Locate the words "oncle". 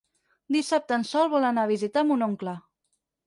2.31-2.57